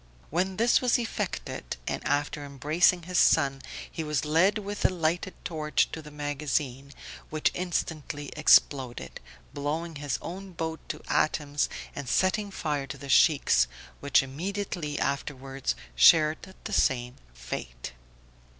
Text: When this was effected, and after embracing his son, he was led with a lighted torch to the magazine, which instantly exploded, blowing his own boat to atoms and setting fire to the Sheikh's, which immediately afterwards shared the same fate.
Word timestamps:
When 0.31 0.57
this 0.57 0.81
was 0.81 0.97
effected, 0.97 1.77
and 1.87 2.03
after 2.07 2.43
embracing 2.43 3.03
his 3.03 3.19
son, 3.19 3.61
he 3.91 4.03
was 4.03 4.25
led 4.25 4.57
with 4.57 4.83
a 4.83 4.89
lighted 4.89 5.35
torch 5.45 5.91
to 5.91 6.01
the 6.01 6.09
magazine, 6.09 6.91
which 7.29 7.51
instantly 7.53 8.29
exploded, 8.35 9.19
blowing 9.53 9.97
his 9.97 10.17
own 10.19 10.53
boat 10.53 10.79
to 10.89 11.03
atoms 11.07 11.69
and 11.95 12.09
setting 12.09 12.49
fire 12.49 12.87
to 12.87 12.97
the 12.97 13.09
Sheikh's, 13.09 13.67
which 13.99 14.23
immediately 14.23 14.97
afterwards 14.97 15.75
shared 15.95 16.39
the 16.63 16.73
same 16.73 17.17
fate. 17.31 17.93